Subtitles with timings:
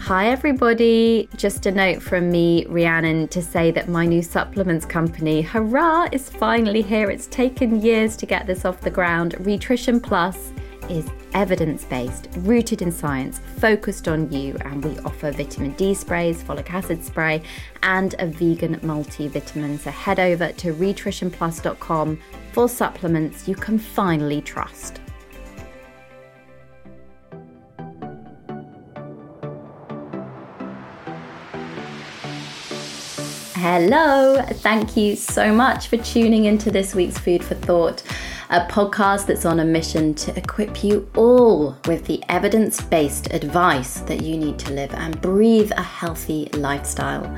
[0.00, 1.28] Hi, everybody.
[1.36, 6.30] Just a note from me, Rhiannon, to say that my new supplements company, hurrah, is
[6.30, 7.10] finally here.
[7.10, 9.34] It's taken years to get this off the ground.
[9.40, 10.52] Rhitrition Plus
[10.88, 16.42] is evidence based, rooted in science, focused on you, and we offer vitamin D sprays,
[16.42, 17.42] folic acid spray,
[17.82, 19.78] and a vegan multivitamin.
[19.78, 22.18] So head over to rhitritionplus.com
[22.52, 25.00] for supplements you can finally trust.
[33.60, 38.04] Hello, thank you so much for tuning into this week's Food for Thought,
[38.50, 43.98] a podcast that's on a mission to equip you all with the evidence based advice
[44.02, 47.36] that you need to live and breathe a healthy lifestyle.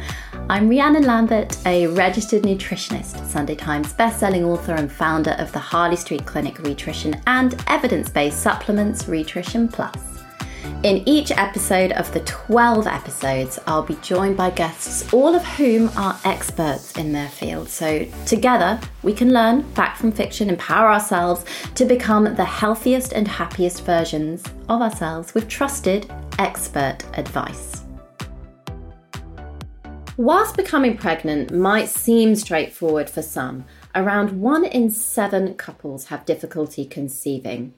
[0.51, 5.97] I'm Rhiannon Lambert, a registered nutritionist, Sunday Times bestselling author, and founder of the Harley
[5.97, 10.10] Street Clinic Rhitrition and evidence based supplements Rhitrition Plus.
[10.83, 15.91] In each episode of the 12 episodes, I'll be joined by guests, all of whom
[15.95, 17.69] are experts in their field.
[17.69, 21.45] So, together, we can learn fact from fiction, empower ourselves
[21.75, 27.85] to become the healthiest and happiest versions of ourselves with trusted expert advice.
[30.17, 36.87] Whilst becoming pregnant might seem straightforward for some, around one in seven couples have difficulty
[36.87, 37.75] conceiving.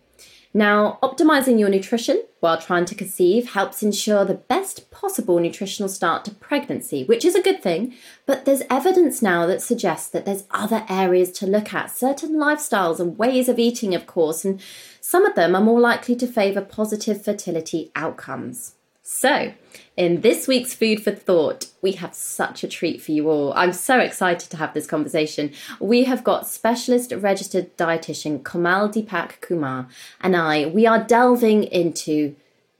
[0.55, 6.27] Now, optimizing your nutrition while trying to conceive helps ensure the best possible nutritional start
[6.27, 7.95] to pregnancy, which is a good thing,
[8.27, 13.01] but there's evidence now that suggests that there's other areas to look at, certain lifestyles
[13.01, 14.61] and ways of eating, of course, and
[15.01, 18.75] some of them are more likely to favor positive fertility outcomes.
[19.03, 19.55] So,
[19.97, 23.53] in this week's Food for Thought, we have such a treat for you all.
[23.55, 25.53] I'm so excited to have this conversation.
[25.81, 29.89] We have got specialist registered dietitian Komal Deepak Kumar
[30.21, 30.67] and I.
[30.67, 32.35] We are delving into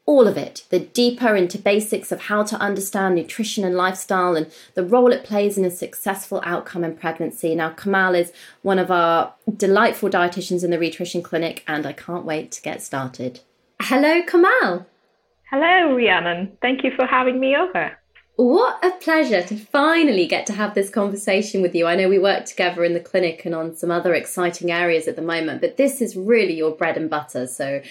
[0.05, 4.51] all of it, the deeper into basics of how to understand nutrition and lifestyle and
[4.75, 7.55] the role it plays in a successful outcome in pregnancy.
[7.55, 12.25] Now, Komal is one of our delightful dietitians in the Rhitrition Clinic, and I can't
[12.25, 13.41] wait to get started.
[13.81, 14.87] Hello, Komal.
[15.53, 16.57] Hello, Rhiannon.
[16.63, 17.93] Thank you for having me over.
[18.37, 21.87] What a pleasure to finally get to have this conversation with you.
[21.87, 25.15] I know we work together in the clinic and on some other exciting areas at
[25.15, 27.47] the moment, but this is really your bread and butter.
[27.47, 27.83] So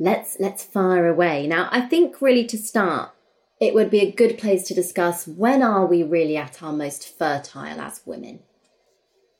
[0.00, 1.46] let's let's fire away.
[1.46, 3.12] Now, I think really to start,
[3.60, 7.16] it would be a good place to discuss when are we really at our most
[7.16, 8.40] fertile as women?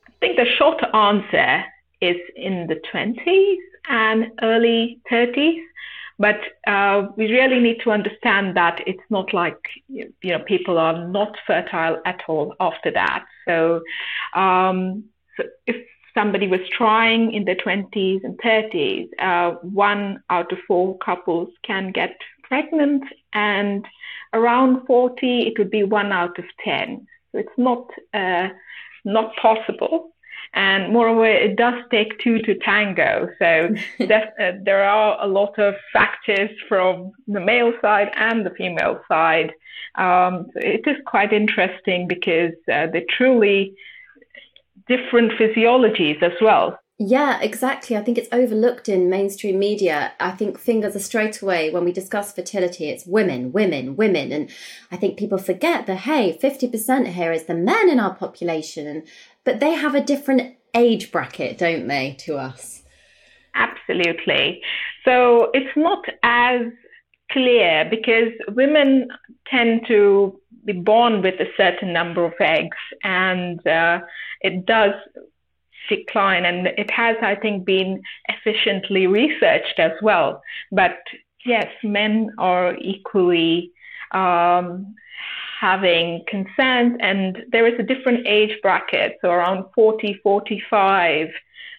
[0.07, 1.65] I think the short answer
[1.99, 3.57] is in the 20s
[3.89, 5.66] and early 30s.
[6.19, 11.07] But uh, we really need to understand that it's not like you know people are
[11.07, 13.25] not fertile at all after that.
[13.47, 13.81] So,
[14.33, 15.05] um,
[15.35, 15.75] so if
[16.15, 21.91] somebody was trying in their 20s and 30s, uh, one out of four couples can
[21.91, 23.03] get pregnant,
[23.33, 23.85] and
[24.33, 27.07] around 40, it would be one out of 10.
[27.31, 28.47] So it's not uh,
[29.05, 30.11] not possible.
[30.53, 33.29] And moreover, it does take two to tango.
[33.39, 33.69] So
[33.99, 39.51] uh, there are a lot of factors from the male side and the female side.
[39.95, 43.75] Um, it is quite interesting because uh, they're truly
[44.87, 46.79] different physiologies as well.
[46.99, 47.95] Yeah, exactly.
[47.95, 50.13] I think it's overlooked in mainstream media.
[50.19, 54.31] I think fingers are straight away when we discuss fertility, it's women, women, women.
[54.31, 54.49] And
[54.91, 59.03] I think people forget that, hey, 50% here is the men in our population
[59.47, 62.83] but they have a different age bracket, don't they, to us?
[63.55, 64.61] Absolutely.
[65.05, 66.63] So it's not as
[67.31, 69.07] clear because women
[69.49, 74.01] tend to be born with a certain number of eggs, and uh,
[74.41, 74.91] it does
[75.87, 80.41] decline, and it has, I think, been efficiently researched as well.
[80.73, 80.97] But
[81.45, 83.71] yes, men are equally
[84.11, 84.93] um,
[85.59, 91.29] having consent, and there is a different age bracket, so around 40, 45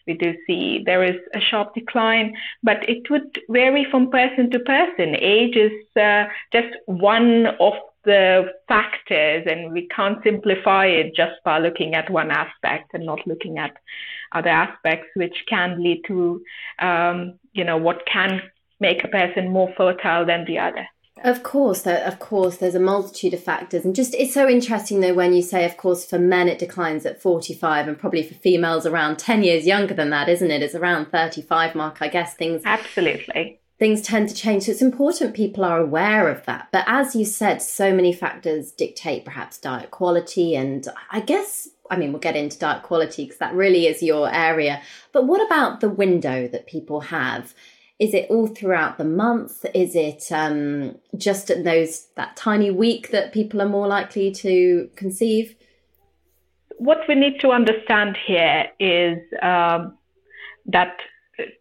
[0.09, 4.59] we do see there is a sharp decline, but it would vary from person to
[4.61, 5.15] person.
[5.21, 11.59] Age is uh, just one of the factors, and we can't simplify it just by
[11.59, 13.77] looking at one aspect and not looking at
[14.33, 16.43] other aspects, which can lead to,
[16.79, 18.41] um, you know, what can
[18.81, 20.87] make a person more fertile than the other.
[21.25, 25.15] Of course, of course, there's a multitude of factors, and just it's so interesting though
[25.15, 28.87] when you say, of course, for men it declines at 45, and probably for females
[28.87, 30.63] around 10 years younger than that, isn't it?
[30.63, 32.35] It's around 35 mark, I guess.
[32.35, 36.69] Things absolutely things tend to change, so it's important people are aware of that.
[36.73, 41.97] But as you said, so many factors dictate perhaps diet quality, and I guess I
[41.97, 44.83] mean, we'll get into diet quality because that really is your area.
[45.13, 47.55] But what about the window that people have?
[47.99, 49.67] Is it all throughout the month?
[49.75, 54.89] Is it um, just at those that tiny week that people are more likely to
[54.95, 55.57] conceive?
[56.77, 59.99] What we need to understand here is um,
[60.67, 60.97] that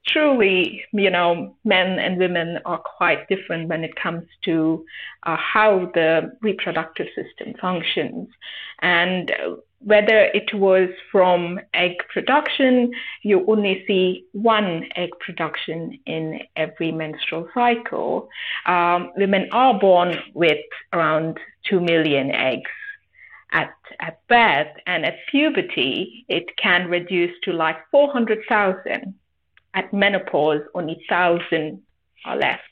[0.05, 4.85] truly, you know, men and women are quite different when it comes to
[5.23, 8.27] uh, how the reproductive system functions.
[8.81, 9.31] And
[9.79, 12.91] whether it was from egg production,
[13.21, 18.29] you only see one egg production in every menstrual cycle.
[18.65, 21.39] Um, women are born with around
[21.69, 22.71] 2 million eggs
[23.51, 29.13] at, at birth, and at puberty, it can reduce to like 400,000.
[29.77, 31.79] At menopause, only 1,000
[32.25, 32.63] are left.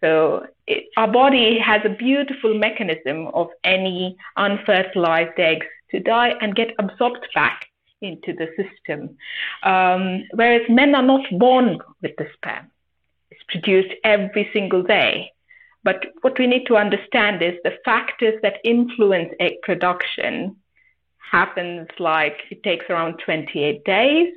[0.00, 6.54] So it, our body has a beautiful mechanism of any unfertilized eggs to die and
[6.54, 7.66] get absorbed back
[8.00, 9.16] into the system.
[9.64, 12.70] Um, whereas men are not born with the sperm.
[13.32, 15.32] It's produced every single day.
[15.82, 20.56] But what we need to understand is the factors that influence egg production
[21.18, 24.32] happens like it takes around 28 days,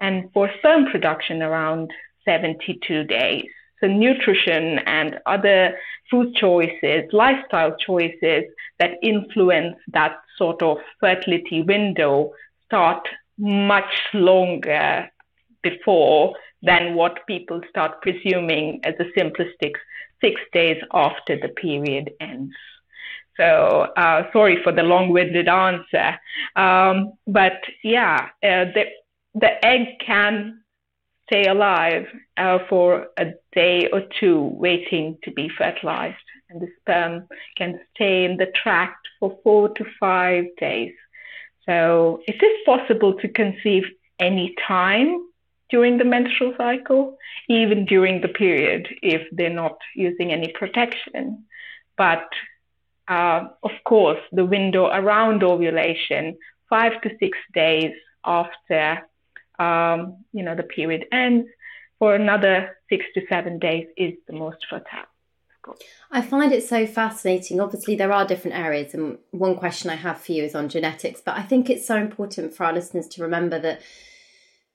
[0.00, 1.90] and for sperm production around
[2.24, 3.46] 72 days.
[3.80, 5.78] So nutrition and other
[6.10, 8.44] food choices, lifestyle choices
[8.78, 12.32] that influence that sort of fertility window
[12.66, 13.08] start
[13.38, 15.10] much longer
[15.62, 19.72] before than what people start presuming as a simplistic
[20.20, 22.54] six days after the period ends.
[23.36, 26.18] So uh, sorry for the long-winded answer,
[26.56, 28.84] um, but yeah, uh, the
[29.34, 30.60] the egg can
[31.26, 32.06] stay alive
[32.36, 36.16] uh, for a day or two, waiting to be fertilized
[36.50, 40.92] and the sperm can stay in the tract for four to five days.
[41.66, 43.84] So it is possible to conceive
[44.18, 45.26] any time
[45.70, 47.16] during the menstrual cycle,
[47.48, 51.44] even during the period if they're not using any protection.
[51.96, 52.28] But
[53.06, 56.36] uh, of course, the window around ovulation,
[56.68, 57.92] five to six days
[58.24, 59.00] after
[59.60, 61.48] um, you know the period ends,
[61.98, 65.06] for another six to seven days is the most fertile.
[66.10, 67.60] I find it so fascinating.
[67.60, 71.20] Obviously, there are different areas, and one question I have for you is on genetics,
[71.20, 73.82] but I think it's so important for our listeners to remember that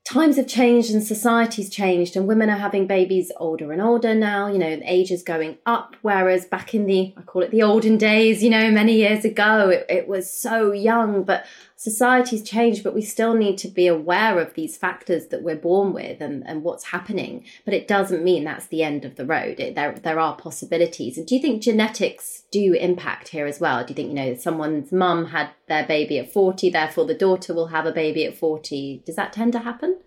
[0.06, 4.46] times have changed and society's changed and women are having babies older and older now
[4.46, 7.98] you know age is going up whereas back in the i call it the olden
[7.98, 11.44] days you know many years ago it, it was so young but
[11.78, 15.94] society's changed but we still need to be aware of these factors that we're born
[15.94, 17.44] with and, and what's happening.
[17.66, 19.60] But it doesn't mean that's the end of the road.
[19.60, 21.18] It, there, there are possibilities.
[21.18, 23.84] And do you think genetics do impact here as well?
[23.84, 27.54] Do you think you know someone's mum had their baby at 40 therefore the daughter
[27.54, 30.00] will have a baby at 40 does that tend to happen?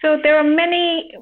[0.00, 1.12] So there are many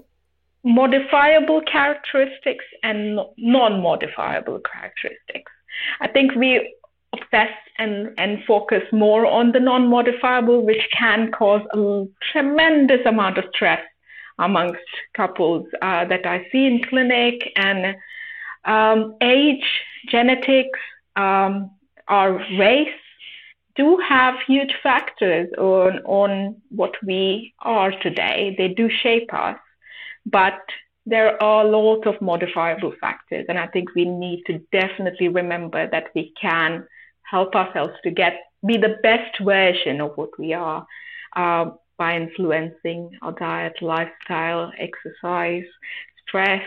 [0.64, 5.52] modifiable characteristics and non-modifiable characteristics.
[6.00, 6.74] I think we
[7.12, 13.44] obsess and, and focus more on the non-modifiable, which can cause a tremendous amount of
[13.54, 13.82] stress
[14.38, 14.80] amongst
[15.14, 17.96] couples uh, that I see in clinic and
[18.64, 19.64] um, age,
[20.08, 20.78] genetics,
[21.16, 21.70] um,
[22.08, 22.88] our race,
[23.74, 28.54] do have huge factors on, on what we are today.
[28.58, 29.56] They do shape us,
[30.26, 30.60] but
[31.06, 33.46] there are a lot of modifiable factors.
[33.48, 36.86] And I think we need to definitely remember that we can
[37.32, 38.34] help ourselves to get
[38.64, 40.86] be the best version of what we are
[41.34, 41.64] uh,
[41.98, 45.64] by influencing our diet, lifestyle, exercise,
[46.22, 46.62] stress,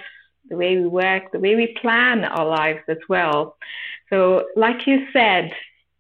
[0.50, 3.56] the way we work, the way we plan our lives as well.
[4.10, 5.52] So, like you said,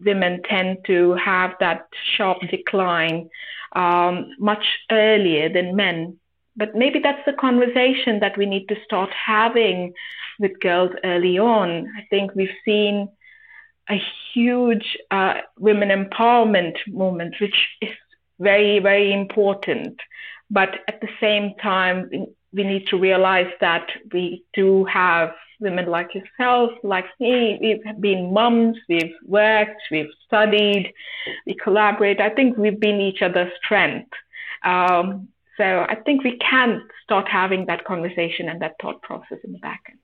[0.03, 3.29] women tend to have that sharp decline
[3.75, 6.17] um, much earlier than men.
[6.57, 9.93] But maybe that's the conversation that we need to start having
[10.39, 11.69] with girls early on.
[11.97, 13.09] I think we've seen
[13.89, 14.01] a
[14.33, 17.89] huge uh, women empowerment movement, which is
[18.39, 19.99] very, very important.
[20.49, 22.09] But at the same time,
[22.53, 27.57] we need to realize that we do have women like yourself, like me.
[27.61, 30.93] We've been mums, we've worked, we've studied,
[31.45, 32.19] we collaborate.
[32.19, 34.11] I think we've been each other's strength.
[34.63, 39.53] Um, so I think we can start having that conversation and that thought process in
[39.53, 39.99] the back end.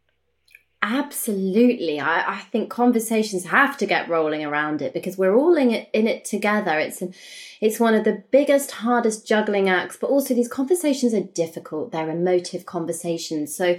[0.84, 2.00] Absolutely.
[2.00, 5.90] I, I think conversations have to get rolling around it because we're all in it,
[5.94, 6.80] in it together.
[6.80, 7.14] It's an,
[7.60, 11.92] it's one of the biggest, hardest juggling acts, but also these conversations are difficult.
[11.92, 13.56] They're emotive conversations.
[13.56, 13.78] So,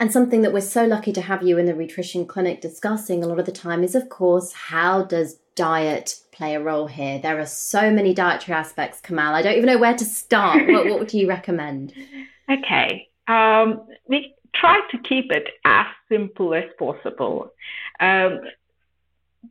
[0.00, 3.26] and something that we're so lucky to have you in the Rhitrition Clinic discussing a
[3.26, 7.18] lot of the time is, of course, how does diet play a role here?
[7.18, 9.34] There are so many dietary aspects, Komal.
[9.34, 10.66] I don't even know where to start.
[10.66, 11.92] what, what would you recommend?
[12.50, 13.10] Okay.
[13.26, 17.52] Um, we try to keep it as simple as possible.
[18.00, 18.40] Um,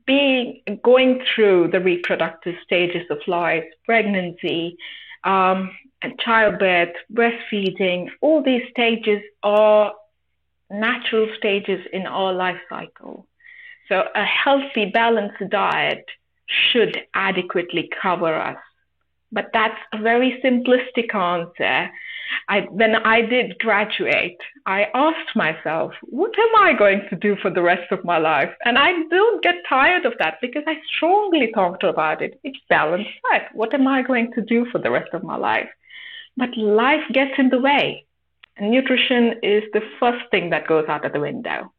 [0.06, 4.78] being going through the reproductive stages of life, pregnancy,
[5.24, 5.72] um,
[6.02, 9.94] and childbirth, breastfeeding, all these stages are
[10.70, 13.28] natural stages in our life cycle.
[13.88, 16.06] So a healthy, balanced diet
[16.48, 18.58] should adequately cover us.
[19.32, 21.92] But that's a very simplistic answer
[22.50, 27.50] I, when I did graduate, I asked myself, what am I going to do for
[27.50, 28.50] the rest of my life?
[28.66, 32.40] And I don't get tired of that because I strongly talked about it.
[32.44, 33.44] It's balanced life.
[33.54, 35.70] What am I going to do for the rest of my life?
[36.36, 38.06] But life gets in the way.
[38.58, 41.72] And nutrition is the first thing that goes out of the window.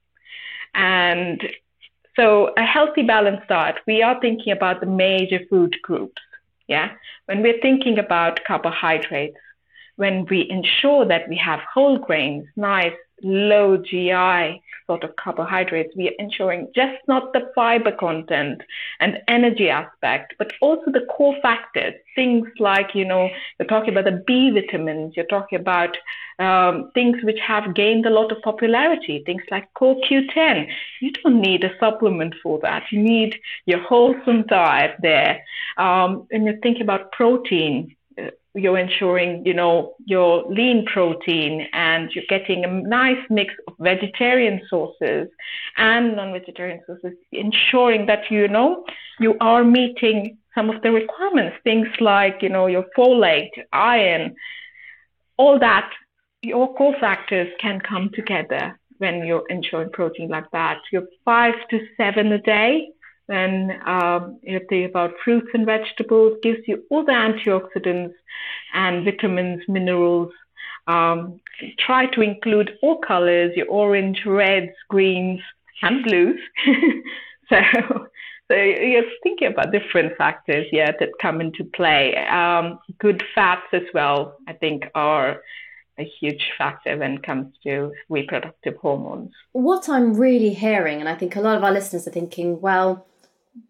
[0.75, 1.43] And
[2.15, 6.21] so a healthy balanced diet, we are thinking about the major food groups.
[6.69, 6.91] Yeah.
[7.27, 9.37] When we're thinking about carbohydrates,
[9.99, 16.09] when we ensure that we have whole grains, nice, low GI sort of carbohydrates, we
[16.09, 18.63] are ensuring just not the fiber content
[19.01, 23.29] and energy aspect, but also the cofactors, things like, you know,
[23.59, 25.97] you're talking about the B vitamins, you're talking about
[26.39, 30.69] um, things which have gained a lot of popularity, things like CoQ10.
[31.01, 32.85] You don't need a supplement for that.
[32.91, 33.35] You need
[33.67, 35.43] your wholesome diet there.
[35.77, 37.95] Um, and you think about protein,
[38.59, 44.61] you're ensuring, you know, your lean protein and you're getting a nice mix of vegetarian
[44.69, 45.29] sources
[45.77, 48.85] and non-vegetarian sources, ensuring that, you know,
[49.21, 54.35] you are meeting some of the requirements, things like, you know, your folate, iron,
[55.37, 55.91] all that,
[56.43, 60.79] your cofactors can come together when you're ensuring protein like that.
[60.93, 62.89] You're five to seven a day
[63.29, 68.15] then um, you think about fruits and vegetables, gives you all the antioxidants
[68.75, 70.33] and vitamins, minerals.
[70.87, 71.41] Um,
[71.79, 75.41] try to include all colors, your orange, reds, greens,
[75.83, 76.41] and blues.
[77.51, 77.61] so,
[78.49, 82.17] so you're thinking about different factors, yeah, that come into play.
[82.17, 85.43] Um, good fats as well, I think, are
[85.99, 89.33] a huge factor when it comes to reproductive hormones.
[89.53, 93.05] What I'm really hearing, and I think a lot of our listeners are thinking, well,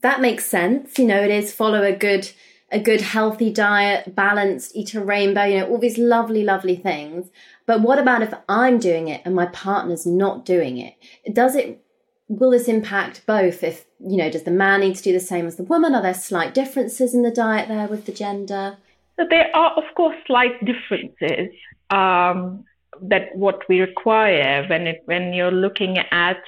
[0.02, 0.99] that makes sense.
[0.99, 2.30] You know, it is follow a good
[2.71, 7.30] a good healthy diet, balanced, eat a rainbow, you know, all these lovely, lovely things.
[7.64, 10.95] But what about if I'm doing it and my partner's not doing it?
[11.33, 11.83] Does it
[12.28, 15.47] will this impact both if you know does the man need to do the same
[15.47, 18.76] as the woman are there slight differences in the diet there with the gender
[19.16, 21.54] so there are of course slight differences
[21.90, 22.64] um,
[23.00, 26.42] that what we require when it when you're looking at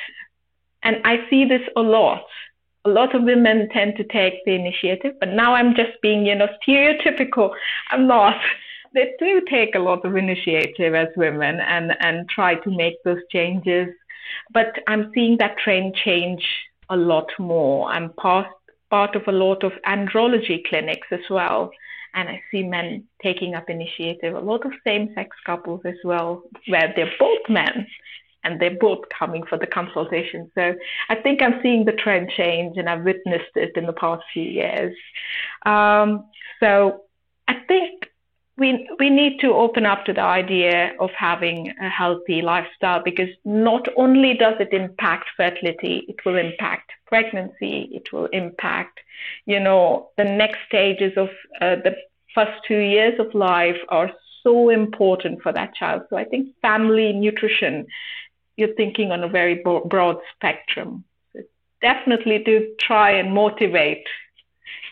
[0.83, 2.27] and i see this a lot
[2.85, 6.35] a lot of women tend to take the initiative, but now I'm just being, you
[6.35, 7.51] know, stereotypical.
[7.91, 8.37] I'm not.
[8.93, 13.21] They do take a lot of initiative as women and, and try to make those
[13.31, 13.87] changes.
[14.53, 16.45] But I'm seeing that trend change
[16.89, 17.89] a lot more.
[17.89, 18.49] I'm part,
[18.91, 21.71] part of a lot of andrology clinics as well.
[22.15, 26.43] And I see men taking up initiative, a lot of same sex couples as well,
[26.67, 27.87] where they're both men
[28.45, 30.51] and they're both coming for the consultation.
[30.55, 30.75] So
[31.09, 34.43] I think I'm seeing the trend change and I've witnessed it in the past few
[34.43, 34.97] years.
[35.67, 36.25] Um,
[36.61, 37.03] so
[37.49, 38.11] I think
[38.57, 43.31] we, we need to open up to the idea of having a healthy lifestyle because
[43.45, 49.01] not only does it impact fertility, it will impact pregnancy, it will impact,
[49.47, 51.29] you know, the next stages of
[51.61, 51.97] uh, the
[52.35, 54.11] first two years of life are
[54.43, 56.03] so important for that child.
[56.11, 57.87] So I think family nutrition
[58.61, 61.05] you're thinking on a very broad spectrum.
[61.83, 64.07] definitely to try and motivate,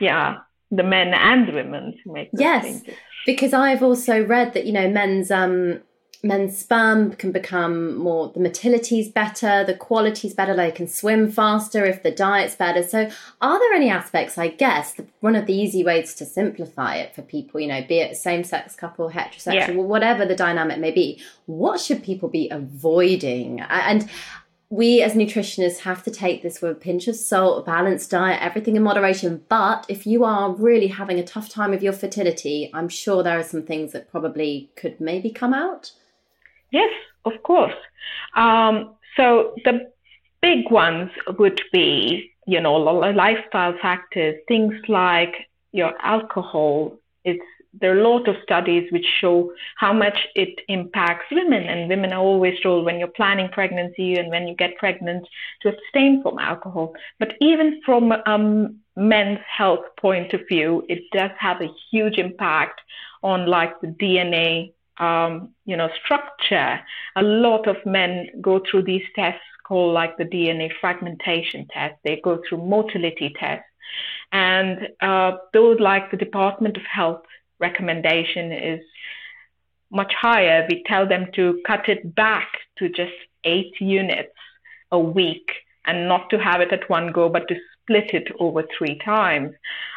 [0.00, 0.38] yeah,
[0.70, 2.94] the men and women to make yes changes.
[3.24, 5.80] because i've also read that you know men's um
[6.22, 11.84] men's sperm can become more the motility's better the quality's better they can swim faster
[11.84, 13.08] if the diet's better so
[13.40, 17.14] are there any aspects i guess the, one of the easy ways to simplify it
[17.14, 19.72] for people you know be it same-sex couple heterosexual yeah.
[19.72, 24.08] whatever the dynamic may be what should people be avoiding and
[24.70, 28.42] we as nutritionists have to take this with a pinch of salt, a balanced diet,
[28.42, 29.42] everything in moderation.
[29.48, 33.38] But if you are really having a tough time with your fertility, I'm sure there
[33.38, 35.92] are some things that probably could maybe come out.
[36.70, 36.92] Yes,
[37.24, 37.74] of course.
[38.34, 39.90] Um, so the
[40.40, 45.34] big ones would be, you know, lifestyle factors, things like
[45.72, 46.98] your alcohol.
[47.24, 47.44] It's
[47.80, 52.12] there are a lot of studies which show how much it impacts women, and women
[52.12, 55.28] are always told when you're planning pregnancy and when you get pregnant
[55.62, 56.94] to abstain from alcohol.
[57.18, 62.80] But even from um, men's health point of view, it does have a huge impact
[63.22, 66.80] on like the DNA, um, you know, structure.
[67.16, 71.94] A lot of men go through these tests called like the DNA fragmentation test.
[72.04, 73.64] They go through motility tests.
[74.32, 77.22] And uh, those like the Department of Health
[77.58, 78.80] recommendation is
[79.90, 80.66] much higher.
[80.68, 83.12] We tell them to cut it back to just
[83.44, 84.34] eight units
[84.90, 85.50] a week
[85.86, 89.52] and not to have it at one go, but to split it over three times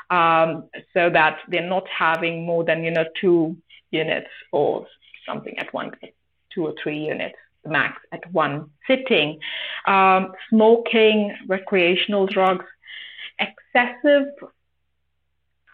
[0.09, 3.57] um, so that they're not having more than, you know, two
[3.91, 4.87] units or
[5.25, 5.91] something at one,
[6.53, 9.39] two or three units max at one sitting.
[9.85, 12.65] Um, smoking, recreational drugs,
[13.39, 14.27] excessive.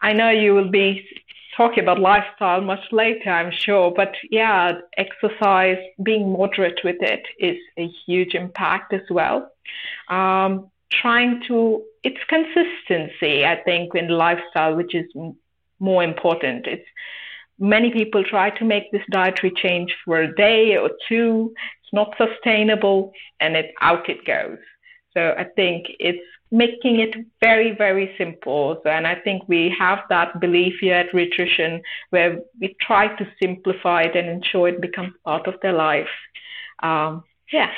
[0.02, 1.08] I know you will be
[1.56, 3.92] talking about lifestyle much later, I'm sure.
[3.92, 9.52] But yeah, exercise, being moderate with it is a huge impact as well.
[10.08, 15.06] Um, trying to, it's consistency, I think, in lifestyle, which is
[15.80, 16.68] more important.
[16.68, 16.88] It's
[17.60, 21.54] many people try to make this dietary change for a day or two.
[21.82, 24.60] It's not sustainable, and it out it goes.
[25.14, 28.80] So I think it's making it very, very simple.
[28.84, 31.82] So, and I think we have that belief here at Rhitrition
[32.12, 36.08] where we try to simplify it and ensure it becomes part of their life.
[36.84, 37.72] Um, yeah,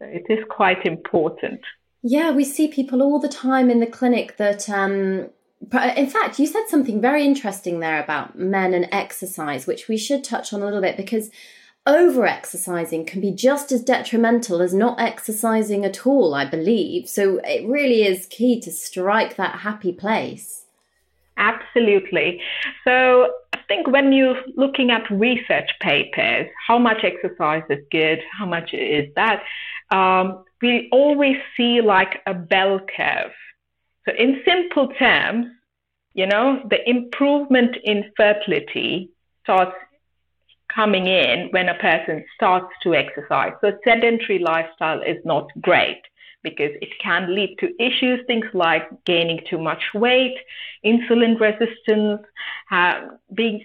[0.00, 1.60] it is quite important.
[2.02, 6.46] Yeah, we see people all the time in the clinic that, um, in fact, you
[6.46, 10.64] said something very interesting there about men and exercise, which we should touch on a
[10.64, 11.30] little bit because
[11.86, 17.08] over exercising can be just as detrimental as not exercising at all, I believe.
[17.08, 20.66] So it really is key to strike that happy place.
[21.38, 22.40] Absolutely.
[22.84, 28.44] So I think when you're looking at research papers, how much exercise is good, how
[28.44, 29.42] much is that,
[29.90, 33.32] um, we always see like a bell curve.
[34.08, 35.46] So in simple terms,
[36.14, 39.10] you know, the improvement in fertility
[39.42, 39.76] starts
[40.74, 43.52] coming in when a person starts to exercise.
[43.60, 46.00] So sedentary lifestyle is not great
[46.42, 50.36] because it can lead to issues, things like gaining too much weight,
[50.86, 52.22] insulin resistance,
[52.70, 53.62] uh, being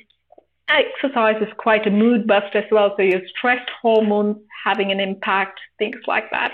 [0.68, 2.94] exercise is quite a mood buster as well.
[2.98, 6.54] So your stress hormones having an impact, things like that.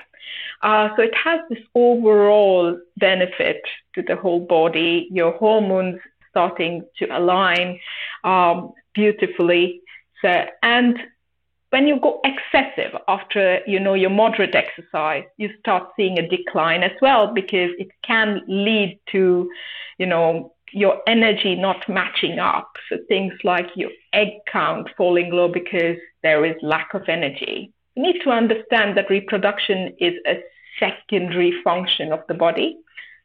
[0.61, 3.61] Uh, so it has this overall benefit
[3.95, 5.07] to the whole body.
[5.11, 7.79] Your hormones starting to align
[8.23, 9.81] um, beautifully.
[10.21, 10.97] So, and
[11.69, 16.83] when you go excessive after you know your moderate exercise, you start seeing a decline
[16.83, 19.49] as well because it can lead to,
[19.97, 22.71] you know, your energy not matching up.
[22.89, 27.71] So things like your egg count falling low because there is lack of energy.
[28.05, 30.35] Need to understand that reproduction is a
[30.79, 32.77] secondary function of the body.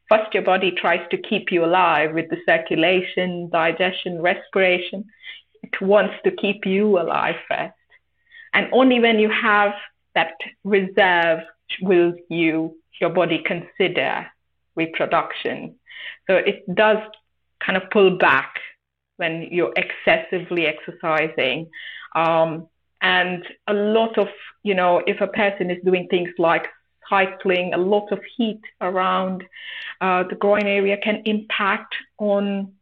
[0.09, 5.05] First, your body tries to keep you alive with the circulation, digestion, respiration
[5.65, 7.73] it wants to keep you alive first.
[8.53, 9.73] And only when you have
[10.13, 10.33] that
[10.63, 11.39] reserve
[11.81, 14.27] will you your body consider
[14.75, 15.75] reproduction.
[16.27, 16.97] So it does
[17.65, 18.51] kind of pull back
[19.17, 21.69] when you're excessively exercising.
[22.15, 22.67] Um,
[23.05, 24.29] and a lot of,
[24.63, 26.65] you know, if a person is doing things like
[27.07, 29.43] cycling, a lot of heat around
[30.01, 32.73] uh, the groin area can impact on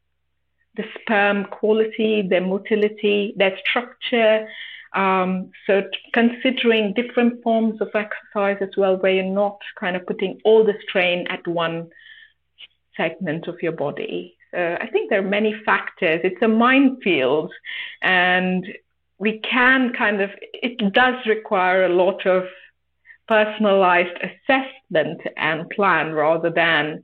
[0.77, 4.47] the sperm quality, their motility, their structure.
[4.93, 5.73] Um, so
[6.13, 10.77] considering different forms of exercise as well, where you're not kind of putting all the
[10.87, 11.89] strain at one
[12.95, 14.37] segment of your body.
[14.51, 16.21] So I think there are many factors.
[16.23, 17.51] It's a minefield,
[18.01, 18.63] and
[19.23, 20.29] we can kind of.
[20.53, 22.43] It does require a lot of
[23.27, 27.03] personalized assessment and plan rather than,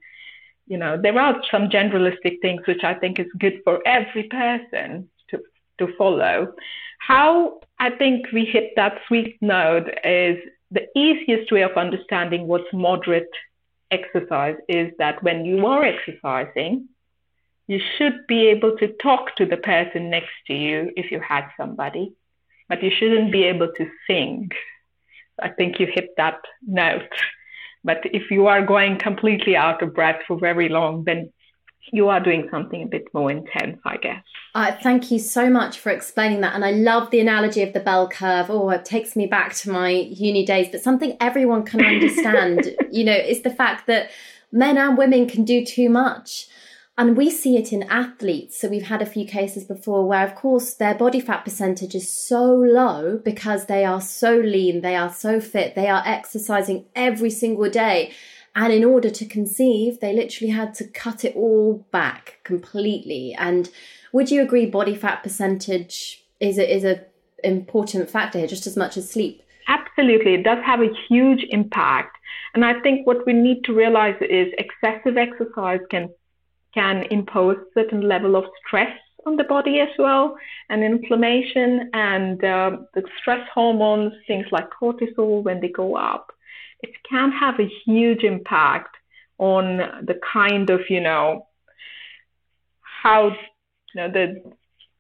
[0.68, 5.10] you know, there are some generalistic things which I think is good for every person
[5.30, 5.40] to,
[5.78, 6.54] to follow.
[7.00, 10.38] How I think we hit that sweet note is
[10.72, 13.34] the easiest way of understanding what's moderate
[13.92, 16.90] exercise is that when you are exercising,
[17.70, 21.46] you should be able to talk to the person next to you if you had
[21.56, 22.12] somebody,
[22.68, 24.50] but you shouldn't be able to sing.
[25.40, 27.14] I think you hit that note.
[27.84, 31.32] But if you are going completely out of breath for very long, then
[31.94, 34.24] you are doing something a bit more intense, I guess.
[34.56, 36.56] Uh, thank you so much for explaining that.
[36.56, 38.48] And I love the analogy of the bell curve.
[38.50, 40.70] Oh, it takes me back to my uni days.
[40.72, 44.10] But something everyone can understand, you know, is the fact that
[44.52, 46.48] men and women can do too much.
[47.00, 48.60] And we see it in athletes.
[48.60, 52.12] So we've had a few cases before where, of course, their body fat percentage is
[52.12, 57.32] so low because they are so lean, they are so fit, they are exercising every
[57.32, 58.12] single day
[58.56, 63.36] and in order to conceive, they literally had to cut it all back completely.
[63.38, 63.70] And
[64.12, 67.06] would you agree body fat percentage is a, is a
[67.44, 69.44] important factor here, just as much as sleep?
[69.68, 70.34] Absolutely.
[70.34, 72.18] It does have a huge impact.
[72.54, 76.10] And I think what we need to realize is excessive exercise can
[76.74, 80.38] can impose certain level of stress on the body as well
[80.70, 86.32] and inflammation and uh, the stress hormones things like cortisol when they go up
[86.82, 88.96] it can have a huge impact
[89.38, 91.48] on the kind of, you know,
[92.82, 94.42] how you know the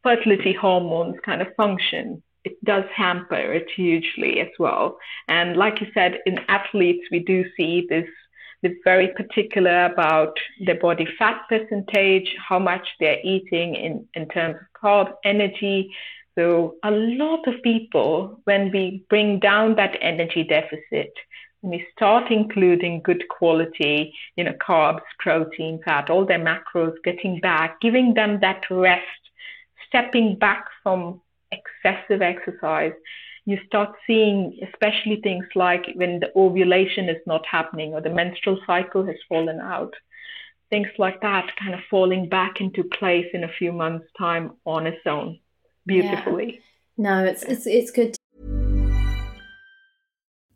[0.03, 2.23] fertility hormones kind of function.
[2.45, 4.97] It does hamper it hugely as well.
[5.27, 8.07] And like you said, in athletes, we do see this
[8.61, 14.55] this very particular about their body fat percentage, how much they're eating in, in terms
[14.55, 15.91] of carb, energy.
[16.37, 21.13] So a lot of people, when we bring down that energy deficit,
[21.61, 27.39] when we start including good quality, you know, carbs, protein, fat, all their macros, getting
[27.39, 29.03] back, giving them that rest,
[29.87, 32.93] stepping back from excessive exercise,
[33.45, 38.59] you start seeing, especially things like when the ovulation is not happening or the menstrual
[38.67, 39.93] cycle has fallen out,
[40.69, 44.85] things like that kind of falling back into place in a few months' time on
[44.87, 45.39] its own
[45.85, 46.55] beautifully.
[46.55, 46.59] Yeah.
[46.97, 48.15] No, it's, it's, it's good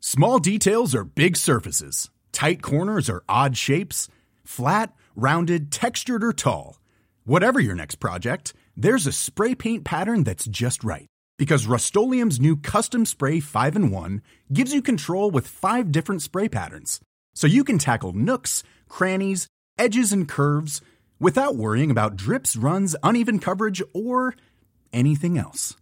[0.05, 2.11] Small details are big surfaces.
[2.33, 4.09] Tight corners are odd shapes.
[4.43, 6.77] Flat, rounded, textured, or tall.
[7.23, 11.07] Whatever your next project, there's a spray paint pattern that's just right.
[11.37, 12.29] Because Rust-Oleum
[12.61, 16.99] Custom Spray 5 and 1 gives you control with five different spray patterns.
[17.33, 20.81] So you can tackle nooks, crannies, edges, and curves
[21.19, 24.35] without worrying about drips, runs, uneven coverage, or
[24.91, 25.75] anything else.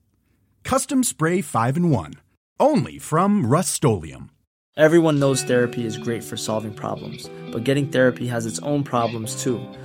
[0.63, 2.13] Custom Spray 5 and 1
[2.59, 4.29] only from Rust-Oleum
[4.77, 9.43] Everyone knows therapy is great for solving problems, but getting therapy has its own problems
[9.43, 9.59] too,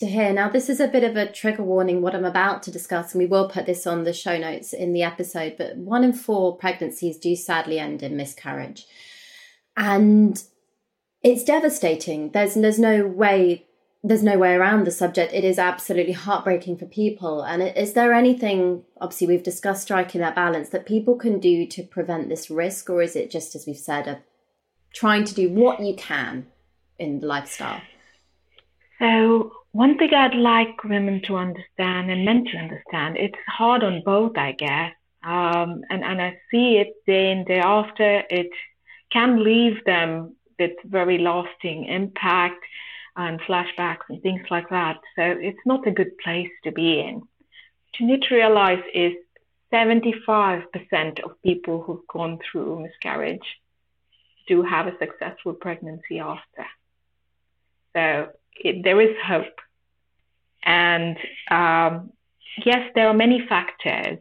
[0.00, 2.00] To hear now, this is a bit of a trigger warning.
[2.00, 4.94] What I'm about to discuss, and we will put this on the show notes in
[4.94, 5.56] the episode.
[5.58, 8.86] But one in four pregnancies do sadly end in miscarriage,
[9.76, 10.42] and
[11.22, 12.30] it's devastating.
[12.30, 13.66] There's there's no way
[14.02, 15.34] there's no way around the subject.
[15.34, 17.42] It is absolutely heartbreaking for people.
[17.42, 21.82] And is there anything, obviously, we've discussed striking that balance, that people can do to
[21.82, 22.88] prevent this risk?
[22.88, 24.22] Or is it just, as we've said, a,
[24.94, 26.46] trying to do what you can
[26.98, 27.82] in the lifestyle?
[28.98, 34.02] So, one thing I'd like women to understand and men to understand, it's hard on
[34.04, 34.92] both, I guess.
[35.22, 38.22] Um, and, and I see it day in, day after.
[38.30, 38.50] It
[39.12, 42.64] can leave them with very lasting impact
[43.16, 44.98] and flashbacks and things like that.
[45.16, 47.22] So it's not a good place to be in.
[47.94, 49.14] to need to realize is
[49.72, 50.64] 75%
[51.20, 53.60] of people who've gone through miscarriage
[54.48, 56.66] do have a successful pregnancy after.
[57.94, 58.30] So
[58.64, 59.58] it, there is hope.
[60.62, 61.16] And
[61.50, 62.12] um,
[62.64, 64.18] yes, there are many factors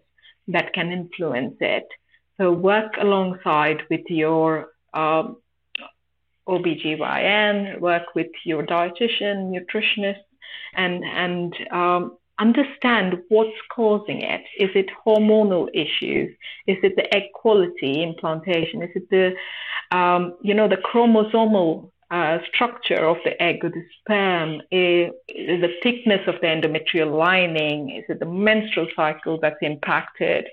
[0.47, 1.87] that can influence it.
[2.37, 5.37] So work alongside with your um,
[6.47, 10.23] OBGYN, work with your dietitian, nutritionist,
[10.73, 14.41] and, and um, understand what's causing it.
[14.57, 16.35] Is it hormonal issues?
[16.65, 18.81] Is it the egg quality implantation?
[18.81, 23.83] Is it the, um, you know, the chromosomal uh, structure of the egg or the
[23.99, 24.61] sperm?
[24.71, 27.91] Is, is the thickness of the endometrial lining?
[27.91, 30.47] Is it the menstrual cycle that's impacted?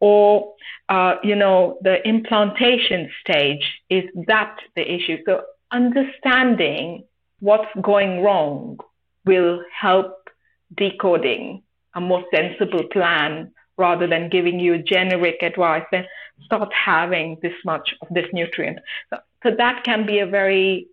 [0.00, 0.54] Or,
[0.88, 5.18] uh, you know, the implantation stage, is that the issue?
[5.24, 7.04] So understanding
[7.40, 8.78] what's going wrong
[9.24, 10.30] will help
[10.76, 11.62] decoding
[11.94, 16.06] a more sensible plan rather than giving you generic advice, then
[16.44, 18.78] start having this much of this nutrient.
[19.10, 20.88] So, so that can be a very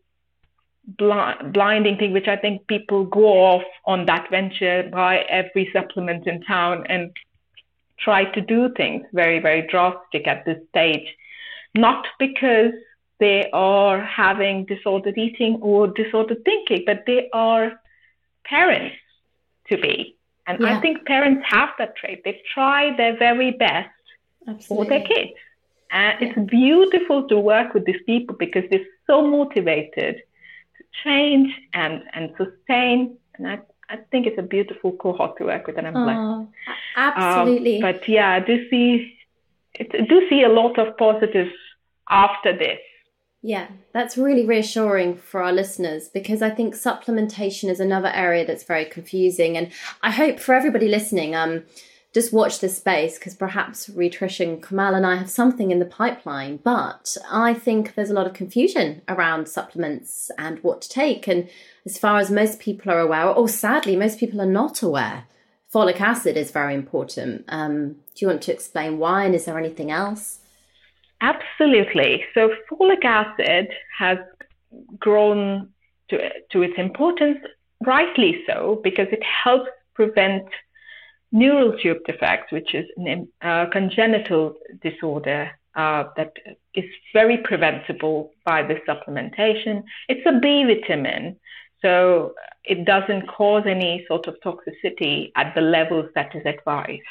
[0.85, 6.27] blind, blinding thing, which I think people go off on that venture, buy every supplement
[6.27, 7.11] in town and
[7.99, 11.07] try to do things very, very drastic at this stage.
[11.73, 12.73] Not because
[13.19, 17.79] they are having disordered eating or disordered thinking, but they are
[18.43, 18.95] parents
[19.69, 20.17] to be.
[20.47, 20.77] And yeah.
[20.77, 22.23] I think parents have that trait.
[22.25, 23.89] They try their very best
[24.47, 24.65] Absolutely.
[24.67, 25.37] for their kids.
[25.91, 30.21] And it's beautiful to work with these people because they're so motivated
[30.77, 33.17] to change and, and sustain.
[33.35, 36.77] And I, I think it's a beautiful cohort to work with, and I'm oh, blessed.
[36.95, 37.75] Absolutely.
[37.77, 39.17] Um, but yeah, I do see,
[39.79, 41.51] I do see a lot of positives
[42.09, 42.79] after this.
[43.43, 48.63] Yeah, that's really reassuring for our listeners because I think supplementation is another area that's
[48.63, 49.57] very confusing.
[49.57, 49.71] And
[50.03, 51.63] I hope for everybody listening, um,
[52.13, 55.85] just watch this space because perhaps Rhitrition and Komal, and I have something in the
[55.85, 56.57] pipeline.
[56.57, 61.27] But I think there's a lot of confusion around supplements and what to take.
[61.27, 61.49] And
[61.85, 65.25] as far as most people are aware, or sadly, most people are not aware,
[65.73, 67.45] folic acid is very important.
[67.47, 69.23] Um, do you want to explain why?
[69.23, 70.39] And is there anything else?
[71.21, 72.25] Absolutely.
[72.33, 74.17] So folic acid has
[74.99, 75.69] grown
[76.09, 76.17] to,
[76.51, 77.37] to its importance,
[77.85, 80.45] rightly so, because it helps prevent
[81.31, 86.33] neural tube defects, which is a uh, congenital disorder uh, that
[86.75, 89.83] is very preventable by the supplementation.
[90.09, 91.37] It's a B vitamin,
[91.81, 97.01] so it doesn't cause any sort of toxicity at the levels that is advised.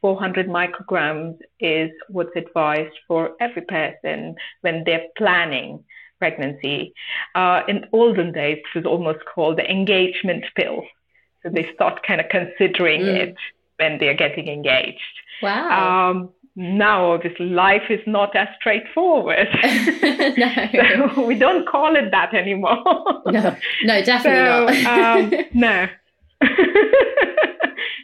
[0.00, 5.82] 400 micrograms is what's advised for every person when they're planning
[6.18, 6.92] pregnancy.
[7.34, 10.82] Uh, in olden days, it was almost called the engagement pill.
[11.48, 13.16] So they start kind of considering mm.
[13.16, 13.34] it
[13.76, 14.98] when they're getting engaged.
[15.42, 16.10] Wow.
[16.10, 19.48] Um, now, obviously, life is not as straightforward.
[20.36, 20.48] no.
[21.14, 22.82] So we don't call it that anymore.
[23.26, 25.18] no, no, definitely so, not.
[25.18, 25.88] um, no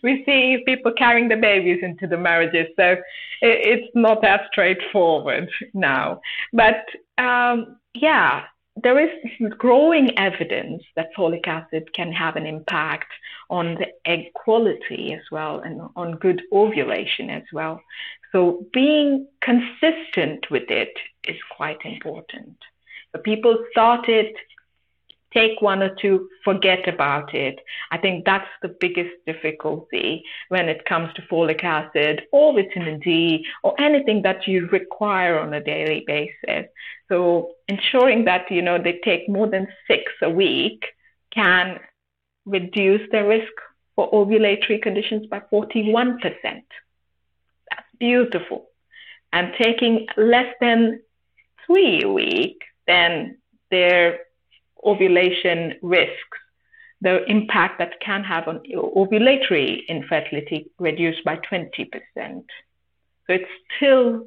[0.04, 2.66] we see people carrying the babies into the marriages.
[2.76, 2.96] So
[3.40, 6.20] it's not as straightforward now.
[6.52, 6.84] But
[7.18, 8.44] um, yeah,
[8.82, 9.10] there is
[9.58, 13.12] growing evidence that folic acid can have an impact
[13.48, 17.80] on the egg quality as well and on good ovulation as well.
[18.32, 20.96] So being consistent with it
[21.28, 22.56] is quite important.
[23.12, 24.34] So people started
[25.34, 27.58] take one or two, forget about it.
[27.90, 33.44] I think that's the biggest difficulty when it comes to folic acid or vitamin D
[33.62, 36.70] or anything that you require on a daily basis.
[37.08, 40.84] So ensuring that, you know, they take more than six a week
[41.32, 41.80] can
[42.46, 43.52] reduce the risk
[43.96, 46.18] for ovulatory conditions by 41%.
[46.42, 46.62] That's
[47.98, 48.66] beautiful.
[49.32, 51.00] And taking less than
[51.66, 53.38] three a week, then
[53.70, 54.20] they're
[54.84, 56.38] ovulation risks,
[57.00, 61.90] the impact that can have on ovulatory infertility reduced by 20%.
[63.26, 64.26] So it still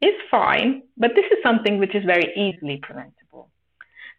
[0.00, 3.50] is fine, but this is something which is very easily preventable.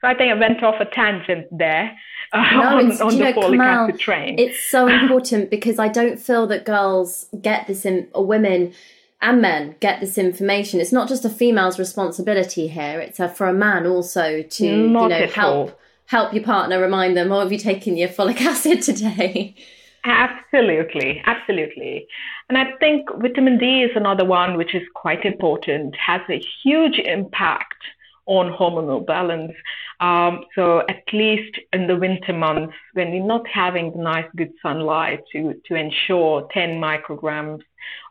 [0.02, 1.96] So I think I went off a tangent there
[2.34, 4.40] uh, no, on, on the folic acid train.
[4.40, 8.74] It's so important because I don't feel that girls get this in, or women
[9.22, 10.80] and men get this information.
[10.80, 15.04] It's not just a female's responsibility here; it's a, for a man also to not
[15.04, 15.80] you know help all.
[16.06, 19.56] help your partner, remind them, "Oh, have you taken your folic acid today?"
[20.04, 22.08] Absolutely, absolutely.
[22.50, 26.98] And I think vitamin D is another one which is quite important, has a huge
[26.98, 27.78] impact
[28.26, 29.54] on hormonal balance.
[30.00, 34.52] Um, so at least in the winter months, when you're not having the nice good
[34.62, 37.62] sunlight to, to ensure 10 micrograms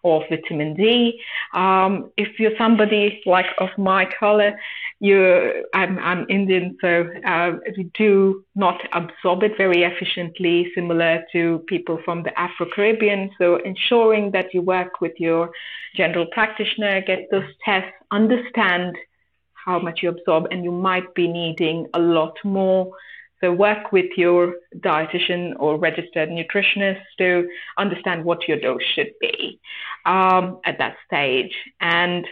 [0.04, 1.20] of vitamin D.
[1.54, 4.58] Um, if you're somebody like of my color,
[5.00, 11.64] you I'm, I'm Indian, so uh, we do not absorb it very efficiently, similar to
[11.66, 13.30] people from the Afro Caribbean.
[13.38, 15.50] So ensuring that you work with your
[15.94, 18.96] general practitioner, get those tests, understand
[19.54, 22.90] how much you absorb, and you might be needing a lot more.
[23.40, 27.48] So work with your dietitian or registered nutritionist to
[27.78, 29.58] understand what your dose should be
[30.04, 31.54] um, at that stage.
[31.80, 32.26] And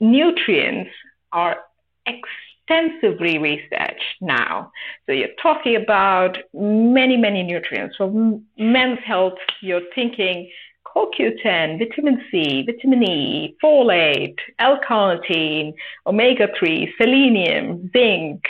[0.00, 0.90] nutrients
[1.32, 1.58] are
[2.06, 4.72] extensively researched now.
[5.06, 7.96] So you're talking about many, many nutrients.
[7.96, 10.50] For men's health, you're thinking
[10.96, 15.74] CoQ10, vitamin C, vitamin E, folate, L-carnitine,
[16.06, 18.42] omega-3, selenium, zinc.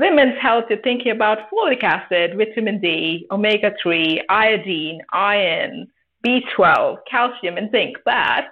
[0.00, 5.88] Women's health, you're thinking about folic acid, vitamin D, omega-3, iodine, iron,
[6.26, 7.98] B12, calcium, and zinc.
[8.02, 8.48] But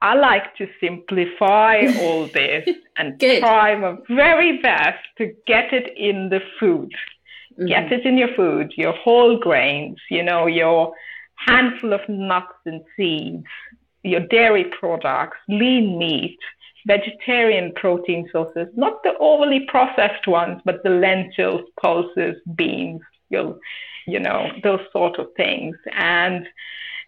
[0.00, 6.30] I like to simplify all this and try my very best to get it in
[6.30, 6.90] the food.
[7.52, 7.66] Mm-hmm.
[7.66, 10.94] Get it in your food, your whole grains, you know, your
[11.34, 13.44] handful of nuts and seeds,
[14.02, 16.38] your dairy products, lean meat,
[16.86, 23.60] vegetarian protein sources, not the overly processed ones, but the lentils, pulses, beans, you
[24.06, 25.76] you know, those sort of things.
[25.92, 26.46] And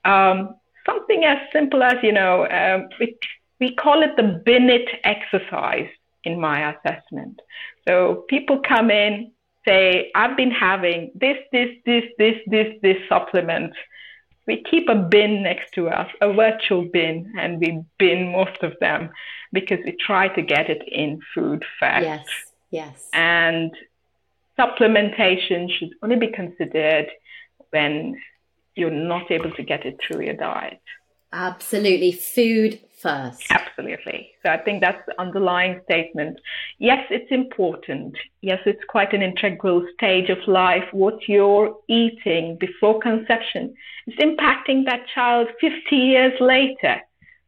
[0.04, 3.16] um, something as simple as, you know, uh, we,
[3.60, 5.88] we call it the BINIT exercise
[6.24, 7.40] in my assessment.
[7.86, 9.30] So people come in,
[9.66, 13.72] say, I've been having this, this, this, this, this, this supplement
[14.48, 18.72] we keep a bin next to us, a virtual bin, and we bin most of
[18.80, 19.10] them
[19.52, 22.02] because we try to get it in food first.
[22.02, 22.26] Yes,
[22.70, 23.08] yes.
[23.12, 23.70] And
[24.58, 27.08] supplementation should only be considered
[27.70, 28.18] when
[28.74, 30.80] you're not able to get it through your diet.
[31.30, 32.12] Absolutely.
[32.12, 33.44] Food first.
[33.50, 34.30] Absolutely.
[34.42, 36.38] So I think that's the underlying statement.
[36.78, 38.16] Yes, it's important.
[38.40, 40.84] Yes, it's quite an integral stage of life.
[40.92, 43.74] What you're eating before conception
[44.06, 47.00] is impacting that child 50 years later.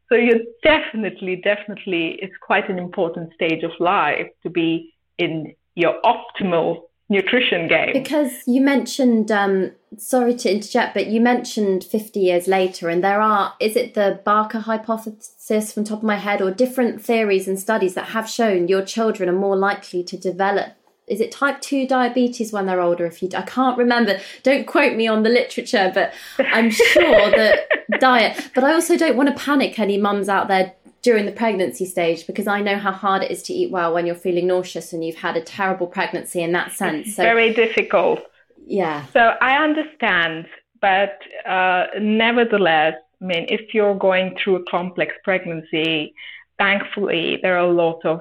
[0.09, 6.01] So you're definitely, definitely, it's quite an important stage of life to be in your
[6.03, 7.93] optimal nutrition game.
[7.93, 13.21] Because you mentioned, um, sorry to interject, but you mentioned 50 years later, and there
[13.21, 17.59] are, is it the Barker hypothesis from top of my head, or different theories and
[17.59, 20.69] studies that have shown your children are more likely to develop?
[21.09, 23.05] Is it type 2 diabetes when they're older?
[23.05, 24.21] If you, I can't remember.
[24.45, 27.69] Don't quote me on the literature, but I'm sure that
[27.99, 28.51] diet.
[28.55, 32.27] But I also don't want to panic any mums out there during the pregnancy stage
[32.27, 35.05] because I know how hard it is to eat well when you're feeling nauseous and
[35.05, 37.17] you've had a terrible pregnancy in that sense.
[37.17, 38.21] So, Very difficult.
[38.67, 39.07] Yeah.
[39.07, 40.47] So I understand,
[40.81, 46.15] but uh, nevertheless, I mean, if you're going through a complex pregnancy,
[46.59, 48.21] thankfully there are a lot of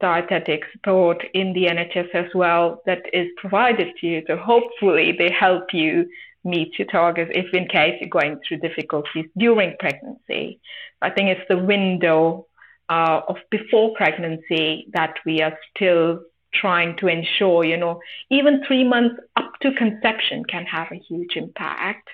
[0.00, 4.22] dietetic support in the NHS as well that is provided to you.
[4.26, 6.06] So hopefully they help you
[6.44, 10.60] meet your targets if in case you're going through difficulties during pregnancy.
[11.02, 12.46] I think it's the window
[12.88, 16.20] uh, of before pregnancy that we are still
[16.54, 21.36] trying to ensure, you know, even three months up to conception can have a huge
[21.36, 22.08] impact.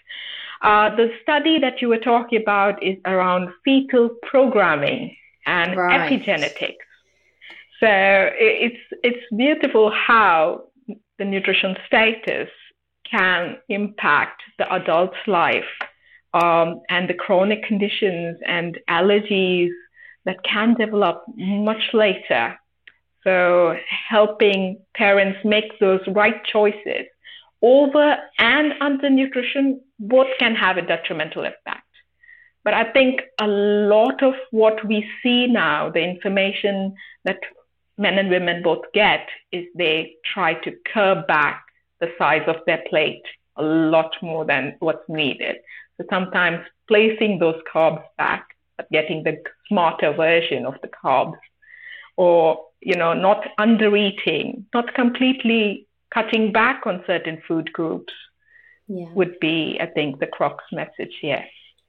[0.62, 5.14] Uh, the study that you were talking about is around fetal programming
[5.46, 6.10] and right.
[6.10, 6.76] epigenetics.
[7.80, 10.68] So it's it's beautiful how
[11.18, 12.48] the nutrition status
[13.10, 15.64] can impact the adult's life
[16.34, 19.70] um, and the chronic conditions and allergies
[20.24, 22.58] that can develop much later.
[23.22, 23.76] So,
[24.08, 27.06] helping parents make those right choices
[27.62, 31.88] over and under nutrition both can have a detrimental impact.
[32.62, 37.38] But I think a lot of what we see now, the information that
[37.96, 41.63] men and women both get, is they try to curb back
[42.00, 43.22] the size of their plate
[43.56, 45.56] a lot more than what's needed.
[45.96, 51.38] So sometimes placing those carbs back, but getting the smarter version of the carbs,
[52.16, 58.12] or you know, not under eating, not completely cutting back on certain food groups
[58.88, 59.06] yeah.
[59.14, 61.44] would be, I think, the crux message here.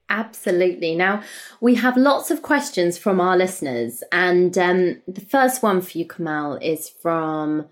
[0.08, 0.94] Absolutely.
[0.94, 1.22] Now,
[1.60, 6.06] we have lots of questions from our listeners, and um, the first one for you,
[6.06, 7.66] Komal, is from.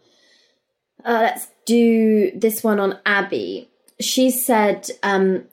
[1.04, 3.68] Uh, let's do this one on Abby.
[4.00, 5.44] She said, um,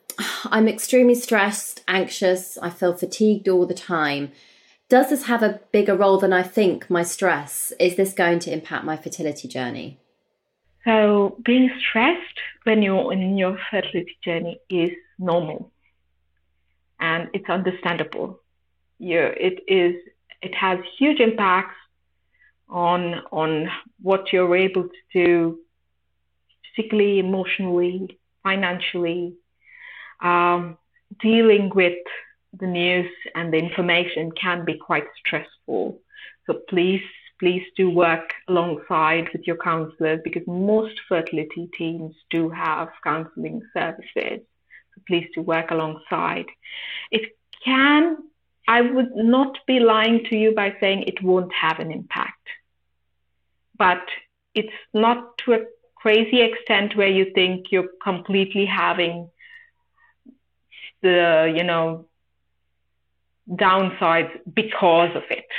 [0.46, 4.32] I'm extremely stressed, anxious, I feel fatigued all the time.
[4.90, 7.72] does this have a bigger role than I think, my stress?
[7.80, 10.00] Is this going to impact my fertility journey?
[10.84, 15.72] So, being stressed when you're in your fertility journey is normal
[17.00, 18.40] and it's understandable.
[19.00, 19.96] You, it is,
[20.42, 21.76] it has huge impacts
[22.72, 23.70] on on
[24.02, 25.60] what you're able to do
[26.76, 29.36] physically, emotionally, financially,
[30.22, 30.78] um,
[31.20, 31.98] dealing with
[32.60, 36.00] the news and the information can be quite stressful.
[36.46, 37.04] So please,
[37.40, 44.42] please do work alongside with your counselors because most fertility teams do have counseling services.
[44.96, 46.46] So please do work alongside.
[47.12, 48.18] It can,
[48.68, 52.48] I would not be lying to you by saying it won't have an impact,
[53.82, 54.06] but
[54.54, 55.62] it's not to a
[55.96, 59.28] crazy extent where you think you're completely having
[61.02, 62.06] the, you know,
[63.50, 65.50] downsides because of it.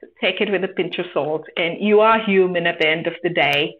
[0.00, 1.44] So take it with a pinch of salt.
[1.56, 3.74] And you are human at the end of the day.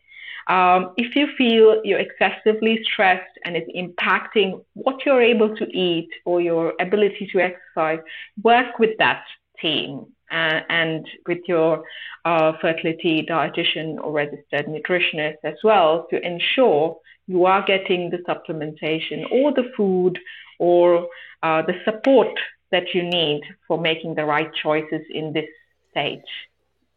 [0.48, 6.10] Um, if you feel you're excessively stressed and it's impacting what you're able to eat
[6.24, 8.00] or your ability to exercise,
[8.42, 9.22] work with that
[9.60, 11.84] team uh, and with your
[12.24, 19.30] uh, fertility dietitian or registered nutritionist as well to ensure you are getting the supplementation
[19.30, 20.18] or the food
[20.58, 21.08] or
[21.42, 22.38] uh, the support
[22.72, 25.48] that you need for making the right choices in this
[25.90, 26.20] stage.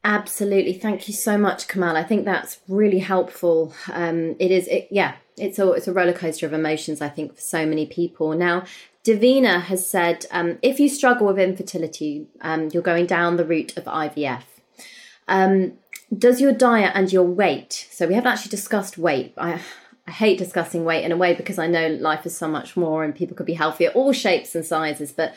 [0.03, 0.73] Absolutely.
[0.73, 1.95] Thank you so much, Komal.
[1.95, 3.73] I think that's really helpful.
[3.91, 7.36] Um, it is, it, yeah, it's a, it's a roller coaster of emotions, I think,
[7.36, 8.34] for so many people.
[8.34, 8.65] Now,
[9.06, 13.76] Davina has said um, if you struggle with infertility, um, you're going down the route
[13.78, 14.43] of IVF.
[15.28, 15.74] Um,
[16.18, 19.34] does your diet and your weight, so we haven't actually discussed weight.
[19.38, 19.60] I,
[20.08, 23.04] I hate discussing weight in a way because I know life is so much more
[23.04, 25.36] and people could be healthier, all shapes and sizes, but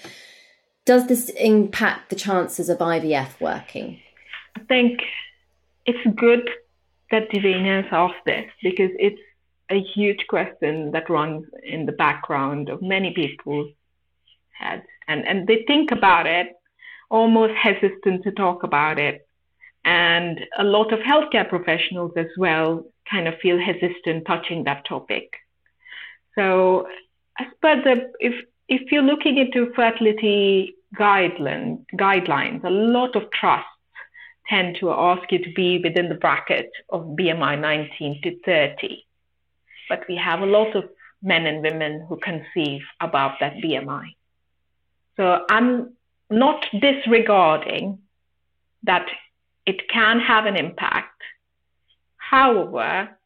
[0.84, 4.00] does this impact the chances of IVF working?
[4.56, 5.00] I think
[5.86, 6.48] it's good
[7.10, 9.20] that Davina has asked this because it's
[9.70, 13.72] a huge question that runs in the background of many people's
[14.52, 14.84] heads.
[15.08, 16.48] And, and they think about it,
[17.10, 19.26] almost hesitant to talk about it.
[19.84, 25.30] And a lot of healthcare professionals as well kind of feel hesitant touching that topic.
[26.34, 26.88] So
[27.38, 27.84] I suppose
[28.18, 28.34] if,
[28.68, 33.68] if you're looking into fertility guideline, guidelines, a lot of trusts
[34.48, 39.05] tend to ask you to be within the bracket of BMI 19 to 30
[39.88, 40.84] but we have a lot of
[41.22, 44.14] men and women who conceive above that BMI.
[45.16, 45.94] So I'm
[46.30, 47.98] not disregarding
[48.82, 49.06] that
[49.64, 51.20] it can have an impact.
[52.16, 53.16] However,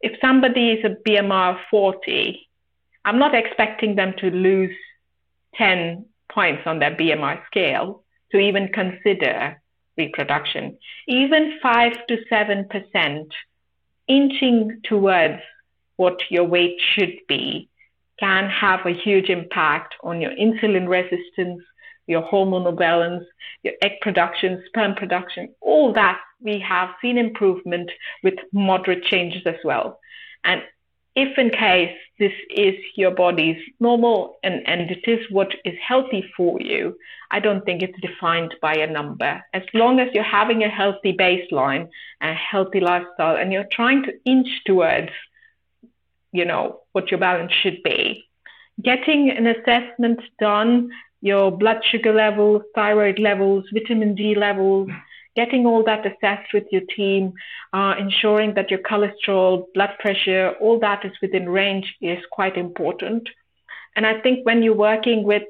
[0.00, 2.48] if somebody is a BMI of 40,
[3.04, 4.76] I'm not expecting them to lose
[5.56, 9.60] 10 points on their BMI scale to even consider
[9.96, 10.76] reproduction.
[11.06, 13.26] Even 5 to 7%
[14.08, 15.40] inching towards
[15.96, 17.68] what your weight should be
[18.18, 21.62] can have a huge impact on your insulin resistance,
[22.06, 23.24] your hormonal balance,
[23.62, 27.90] your egg production, sperm production, all that we have seen improvement
[28.22, 29.98] with moderate changes as well.
[30.44, 30.62] And
[31.16, 36.24] if in case this is your body's normal and, and it is what is healthy
[36.36, 36.96] for you,
[37.30, 39.42] I don't think it's defined by a number.
[39.52, 41.88] As long as you're having a healthy baseline
[42.20, 45.10] a healthy lifestyle and you're trying to inch towards
[46.34, 48.24] you know, what your balance should be.
[48.82, 54.90] Getting an assessment done, your blood sugar levels, thyroid levels, vitamin D levels,
[55.36, 57.32] getting all that assessed with your team,
[57.72, 63.28] uh, ensuring that your cholesterol, blood pressure, all that is within range is quite important.
[63.94, 65.44] And I think when you're working with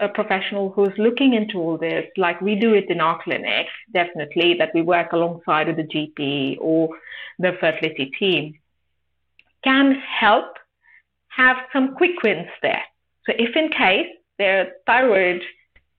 [0.00, 4.54] a professional who's looking into all this, like we do it in our clinic, definitely,
[4.54, 6.88] that we work alongside with the GP or
[7.38, 8.58] the fertility team,
[9.66, 10.50] can help
[11.28, 12.84] have some quick wins there.
[13.26, 14.06] So if in case
[14.38, 15.42] their thyroid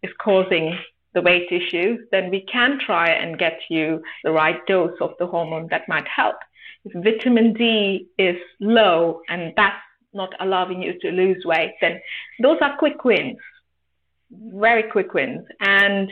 [0.04, 0.78] is causing
[1.14, 5.28] the weight issues, then we can try and get you the right dose of the
[5.28, 6.38] hormone that might help.
[6.86, 9.76] If vitamin D is low and that's
[10.14, 12.00] not allowing you to lose weight, then
[12.42, 13.38] those are quick wins,
[14.32, 15.46] very quick wins.
[15.60, 16.12] And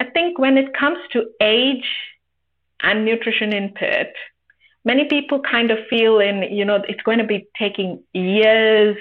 [0.00, 1.88] I think when it comes to age
[2.82, 4.08] and nutrition input,
[4.88, 8.96] many people kind of feel in, you know, it's going to be taking years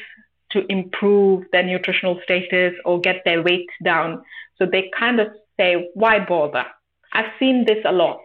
[0.52, 4.22] to improve their nutritional status or get their weight down.
[4.58, 5.28] So they kind of
[5.58, 6.66] say, why bother?
[7.14, 8.24] I've seen this a lot.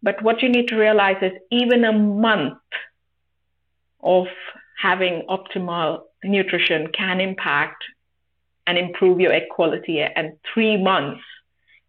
[0.00, 2.68] But what you need to realize is even a month
[4.00, 4.26] of
[4.80, 7.82] having optimal nutrition can impact
[8.68, 10.00] and improve your egg quality.
[10.02, 11.24] And three months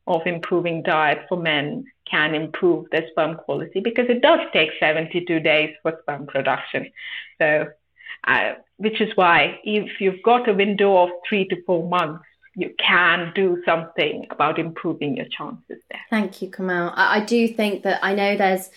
[0.08, 5.39] of improving diet for men can improve their sperm quality because it does take 72
[5.41, 6.91] days for sperm production.
[7.39, 7.68] So,
[8.26, 12.24] uh, which is why if you've got a window of three to four months,
[12.55, 16.01] you can do something about improving your chances there.
[16.10, 16.91] Thank you, Komal.
[16.95, 18.70] I, I do think that I know there's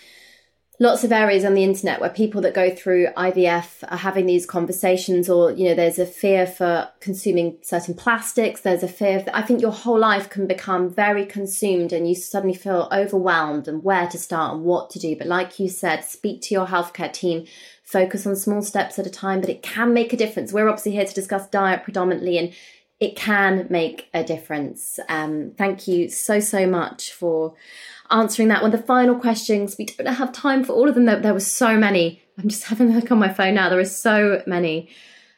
[0.81, 4.47] lots of areas on the internet where people that go through IVF are having these
[4.47, 8.61] conversations, or you know, there's a fear for consuming certain plastics.
[8.61, 9.19] There's a fear.
[9.19, 13.67] Of, I think your whole life can become very consumed, and you suddenly feel overwhelmed
[13.67, 15.15] and where to start and what to do.
[15.15, 17.45] But like you said, speak to your healthcare team.
[17.83, 20.51] Focus on small steps at a time, but it can make a difference.
[20.51, 22.53] We're obviously here to discuss diet predominantly, and
[22.99, 24.99] it can make a difference.
[25.09, 27.53] Um, thank you so so much for
[28.11, 28.71] answering that one.
[28.71, 31.05] The final questions, we don't have time for all of them.
[31.05, 32.21] There, there were so many.
[32.37, 33.69] I'm just having a look on my phone now.
[33.69, 34.89] There are so many.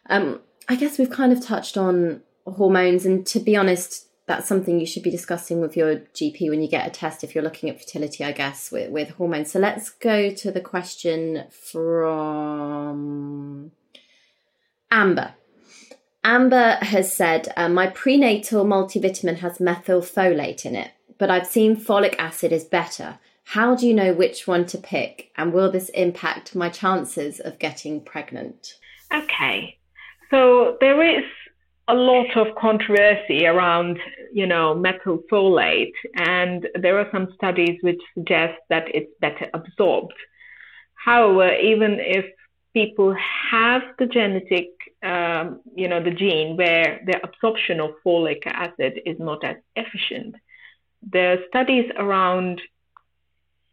[0.09, 4.80] Um, I guess we've kind of touched on hormones, and to be honest, that's something
[4.80, 7.69] you should be discussing with your GP when you get a test if you're looking
[7.69, 9.51] at fertility, I guess, with, with hormones.
[9.51, 13.71] So let's go to the question from
[14.89, 15.34] Amber.
[16.24, 20.91] Amber has said, uh, My prenatal multivitamin has methylfolate in it
[21.24, 23.17] but I've seen folic acid is better.
[23.45, 25.32] How do you know which one to pick?
[25.38, 28.74] And will this impact my chances of getting pregnant?
[29.13, 29.78] Okay.
[30.30, 31.24] So there is
[31.88, 33.99] a lot of controversy around,
[34.34, 40.19] you know, methylfolate, and there are some studies which suggest that it's better absorbed.
[40.95, 42.26] However, even if
[42.74, 43.15] people
[43.49, 44.71] have the genetic,
[45.03, 50.36] um, you know, the gene where the absorption of folic acid is not as efficient,
[51.12, 52.62] the studies around,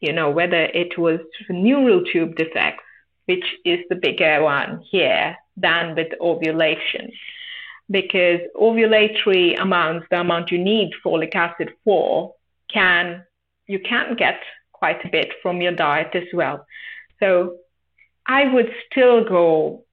[0.00, 2.84] you know, whether it was neural tube defects,
[3.26, 7.10] which is the bigger one here than with ovulation,
[7.90, 12.34] because ovulatory amounts, the amount you need folic acid for,
[12.72, 13.24] can
[13.66, 14.40] you can get
[14.72, 16.66] quite a bit from your diet as well.
[17.20, 17.58] So
[18.26, 19.84] I would still go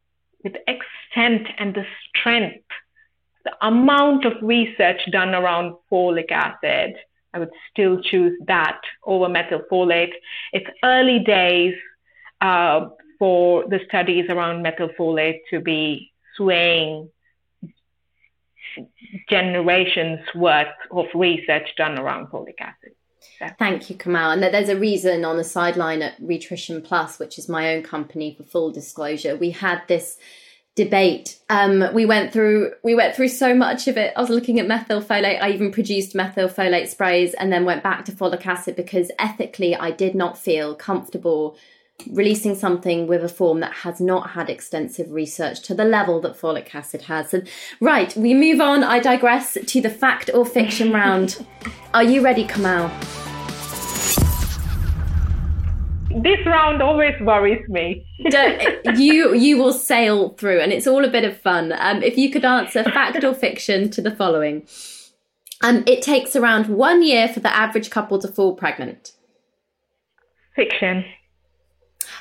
[0.44, 2.66] with extent and the strength,
[3.44, 6.96] the amount of research done around folic acid
[7.38, 10.14] I would still choose that over methylfolate.
[10.54, 11.76] It's early days
[12.42, 17.10] uh, for the studies around methylfolate to be swaying
[19.30, 22.94] generations worth of research done around folic acid.
[23.60, 24.32] Thank you, Komal.
[24.32, 28.34] And there's a reason on the sideline at Rhitrition Plus, which is my own company
[28.36, 29.36] for full disclosure.
[29.36, 30.18] We had this
[30.78, 31.40] debate.
[31.50, 34.14] Um, we went through we went through so much of it.
[34.16, 35.42] I was looking at methylfolate.
[35.42, 39.92] I even produced methylfolate sprays and then went back to folic acid because ethically I
[39.92, 41.58] did not feel comfortable
[42.12, 46.40] releasing something with a form that has not had extensive research to the level that
[46.40, 47.34] folic acid has.
[47.34, 47.50] And
[47.82, 48.84] right, we move on.
[48.84, 51.44] I digress to the fact or fiction round.
[51.96, 52.92] Are you ready, Komal?
[56.24, 58.06] This round always worries me.
[58.96, 61.74] you you will sail through, and it's all a bit of fun.
[61.78, 64.68] Um, if you could answer fact or fiction to the following,
[65.62, 69.14] um, it takes around one year for the average couple to fall pregnant.
[70.56, 71.06] Fiction.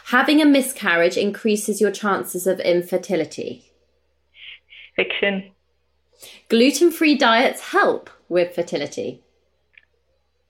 [0.06, 3.72] Having a miscarriage increases your chances of infertility.
[4.94, 5.50] Fiction.
[6.48, 9.22] Gluten free diets help with fertility.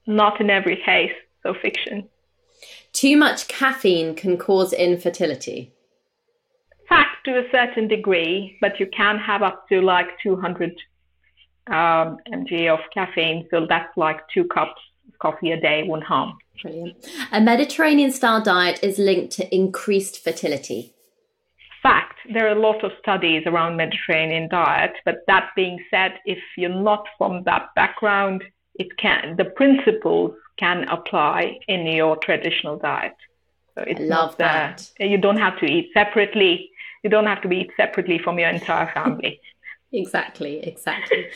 [0.05, 1.11] Not in every case,
[1.43, 2.07] so fiction.
[2.97, 5.71] Too much caffeine can cause infertility.
[6.89, 10.71] Fact to a certain degree, but you can have up to like 200
[11.67, 16.39] um, mg of caffeine, so that's like two cups of coffee a day, won't harm.
[16.59, 17.07] Brilliant.
[17.31, 20.95] A Mediterranean style diet is linked to increased fertility.
[21.83, 26.39] Fact, there are a lot of studies around Mediterranean diet, but that being said, if
[26.57, 28.43] you're not from that background,
[28.79, 33.15] it can the principles can apply in your traditional diet.
[33.75, 34.89] So it's I love that.
[34.99, 36.71] you don't have to eat separately.
[37.03, 39.39] You don't have to eat separately from your entire family.
[39.93, 41.27] exactly, exactly.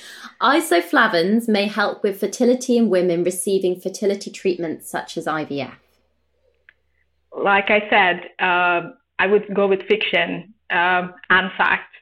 [0.41, 5.73] Isoflavones may help with fertility in women receiving fertility treatments such as IVF.
[7.37, 8.89] Like I said, uh,
[9.19, 11.93] I would go with fiction um, and fact.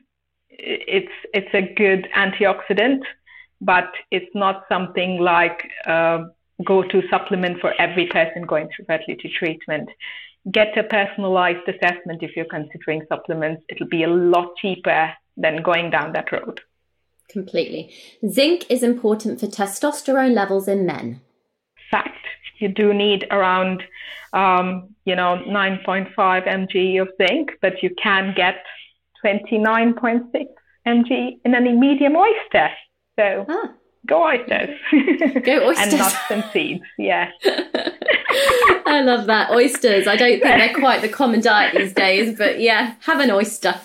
[0.51, 3.01] It's it's a good antioxidant,
[3.61, 5.69] but it's not something like.
[5.85, 6.25] Uh,
[6.65, 9.89] go to supplement for every person going through fertility treatment.
[10.51, 13.63] Get a personalized assessment if you're considering supplements.
[13.69, 16.61] It'll be a lot cheaper than going down that road.
[17.29, 17.93] Completely.
[18.27, 21.21] Zinc is important for testosterone levels in men.
[21.91, 22.15] Fact.
[22.57, 23.83] You do need around,
[24.33, 28.55] um, you know, 9.5 mg of zinc, but you can get
[29.23, 30.45] 29.6
[30.85, 32.69] mg in any medium oyster.
[33.19, 33.73] So ah
[34.07, 34.75] go oysters.
[35.43, 35.93] Go oysters.
[35.93, 36.83] and nuts and seeds.
[36.97, 37.29] Yeah.
[38.85, 39.51] I love that.
[39.51, 40.07] Oysters.
[40.07, 43.75] I don't think they're quite the common diet these days, but yeah, have an oyster.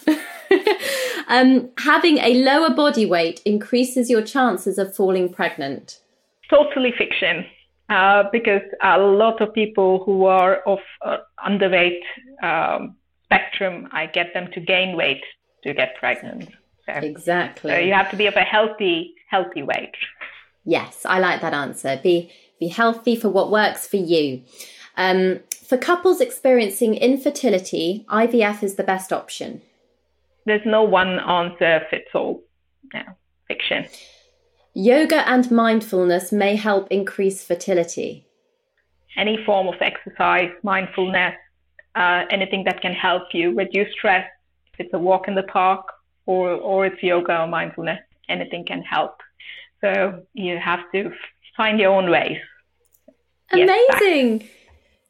[1.28, 6.01] um, having a lower body weight increases your chances of falling pregnant.
[6.49, 7.45] Totally fiction.
[7.91, 12.01] Uh, because a lot of people who are of uh, underweight
[12.43, 15.22] um, spectrum, I get them to gain weight
[15.64, 16.49] to get pregnant.
[16.87, 17.70] So, exactly.
[17.70, 19.97] So you have to be of a healthy, healthy weight.
[20.64, 22.01] Yes, I like that answer.
[22.03, 22.16] Be
[22.61, 24.43] be healthy for what works for you.
[24.97, 29.61] Um, for couples experiencing infertility, IVF is the best option.
[30.47, 32.43] There's no one answer fits all.
[32.93, 33.03] No,
[33.49, 33.87] fiction.
[34.74, 38.26] Yoga and mindfulness may help increase fertility.
[39.16, 41.35] Any form of exercise, mindfulness,
[41.95, 44.26] uh, anything that can help you reduce stress.
[44.72, 45.85] If it's a walk in the park
[46.26, 49.14] or, or it's yoga or mindfulness, anything can help.
[49.85, 51.12] So you have to
[51.59, 52.39] find your own ways.
[53.53, 54.41] Amazing.
[54.41, 54.51] Yes,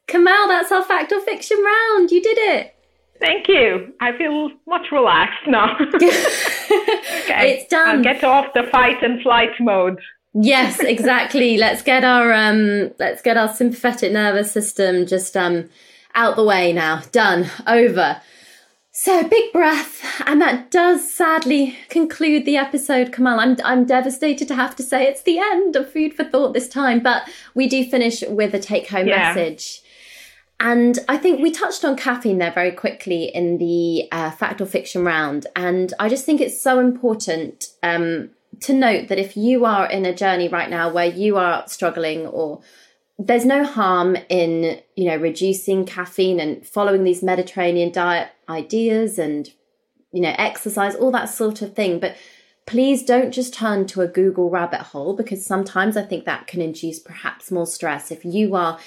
[0.07, 2.11] Komal, that's our fact or fiction round.
[2.11, 2.75] You did it.
[3.21, 3.93] Thank you.
[4.01, 5.77] I feel much relaxed now.
[5.95, 7.53] okay.
[7.53, 7.87] It's done.
[7.87, 10.01] I'll get off the fight and flight mode.
[10.33, 11.57] Yes, exactly.
[11.57, 15.69] let's get our um let's get our sympathetic nervous system just um
[16.15, 17.01] out the way now.
[17.13, 17.49] Done.
[17.65, 18.21] Over.
[18.97, 23.11] So big breath, and that does sadly conclude the episode.
[23.11, 26.53] Komal, I'm I'm devastated to have to say it's the end of Food for Thought
[26.53, 29.33] this time, but we do finish with a take home yeah.
[29.33, 29.81] message.
[30.61, 34.65] And I think we touched on caffeine there very quickly in the uh, fact or
[34.65, 35.45] fiction round.
[35.57, 38.29] And I just think it's so important um,
[38.61, 42.27] to note that if you are in a journey right now where you are struggling
[42.27, 42.61] or
[43.17, 49.49] there's no harm in, you know, reducing caffeine and following these Mediterranean diet ideas and,
[50.11, 51.99] you know, exercise, all that sort of thing.
[51.99, 52.17] But
[52.65, 56.61] please don't just turn to a Google rabbit hole because sometimes I think that can
[56.61, 58.11] induce perhaps more stress.
[58.11, 58.79] If you are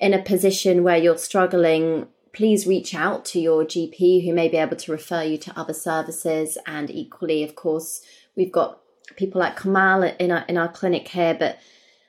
[0.00, 4.56] in a position where you're struggling, please reach out to your GP who may be
[4.56, 6.58] able to refer you to other services.
[6.66, 8.02] And equally, of course,
[8.34, 8.80] we've got
[9.16, 11.34] people like Komal in our in our clinic here.
[11.34, 11.58] But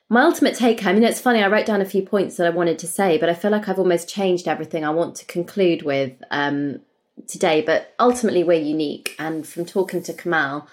[0.08, 2.46] my ultimate take home, you know, it's funny, I wrote down a few points that
[2.46, 5.26] I wanted to say, but I feel like I've almost changed everything I want to
[5.26, 6.80] conclude with um,
[7.26, 7.60] today.
[7.60, 9.14] But ultimately, we're unique.
[9.18, 10.66] And from talking to Komal,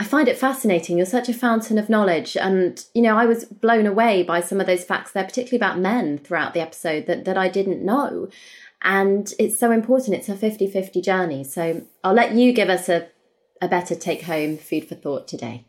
[0.00, 0.96] I find it fascinating.
[0.96, 2.36] You're such a fountain of knowledge.
[2.36, 5.78] And, you know, I was blown away by some of those facts there, particularly about
[5.78, 8.28] men throughout the episode that, that I didn't know.
[8.82, 10.16] And it's so important.
[10.16, 11.44] It's a 50 50 journey.
[11.44, 13.08] So I'll let you give us a,
[13.60, 15.64] a better take home food for thought today.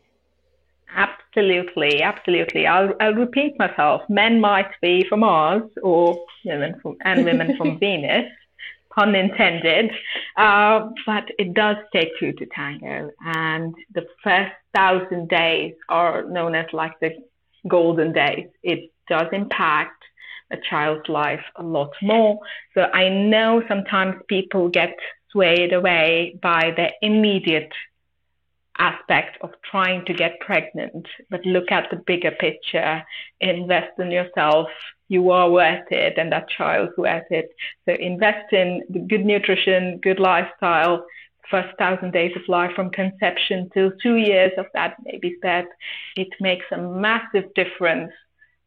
[0.94, 2.02] Absolutely, absolutely.
[2.02, 2.66] Absolutely.
[2.66, 4.02] I'll, I'll repeat myself.
[4.08, 8.26] Men might be from Mars or women from, and women from Venus
[8.94, 9.92] pun intended.
[10.36, 13.10] Uh, but it does take two to tango.
[13.24, 17.10] And the first thousand days are known as like the
[17.68, 18.48] golden days.
[18.62, 20.04] It does impact
[20.52, 22.38] a child's life a lot more.
[22.74, 24.96] So I know sometimes people get
[25.30, 27.70] swayed away by the immediate
[28.80, 33.02] aspect of trying to get pregnant, but look at the bigger picture,
[33.40, 34.68] invest in yourself.
[35.08, 37.50] You are worth it, and that child's worth it.
[37.84, 41.04] So invest in good nutrition, good lifestyle,
[41.50, 45.66] first thousand days of life from conception till two years of that baby's death.
[46.16, 48.12] It makes a massive difference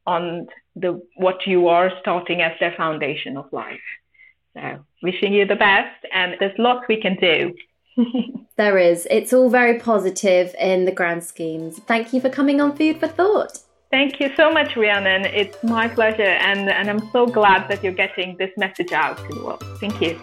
[0.06, 3.88] on the what you are starting as their foundation of life.
[4.54, 7.54] So wishing you the best, and there's lots we can do.
[8.58, 9.08] there is.
[9.10, 11.80] It's all very positive in the grand schemes.
[11.80, 13.60] Thank you for coming on Food for Thought.
[13.92, 15.26] Thank you so much, Rhiannon.
[15.26, 19.28] It's my pleasure, and, and I'm so glad that you're getting this message out to
[19.36, 19.64] the world.
[19.80, 20.20] Thank you.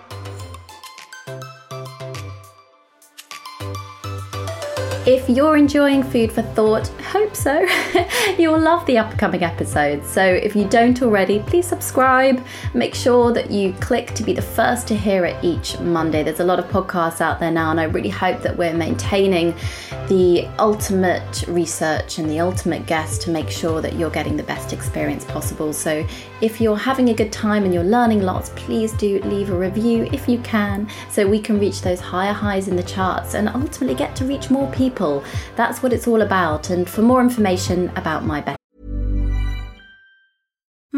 [5.13, 7.67] If you're enjoying Food for Thought, hope so,
[8.39, 10.09] you'll love the upcoming episodes.
[10.09, 12.47] So if you don't already, please subscribe.
[12.75, 16.23] Make sure that you click to be the first to hear it each Monday.
[16.23, 19.53] There's a lot of podcasts out there now, and I really hope that we're maintaining
[20.07, 24.73] the ultimate research and the ultimate guest to make sure that you're getting the best
[24.73, 25.73] experience possible.
[25.73, 26.07] So
[26.41, 30.09] if you're having a good time and you're learning lots, please do leave a review
[30.13, 33.97] if you can, so we can reach those higher highs in the charts and ultimately
[33.97, 35.25] get to reach more people people.
[35.57, 36.71] That's what it's all about.
[36.71, 38.60] And for more information about my better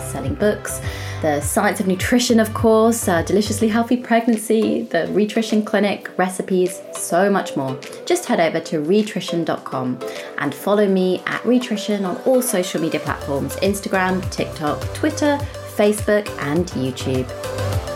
[0.00, 0.80] Selling books,
[1.22, 7.30] the science of nutrition, of course, uh, deliciously healthy pregnancy, the Rhitrition Clinic, recipes, so
[7.30, 7.78] much more.
[8.04, 9.98] Just head over to rhitrition.com
[10.38, 15.38] and follow me at Rhitrition on all social media platforms Instagram, TikTok, Twitter,
[15.76, 17.95] Facebook, and YouTube.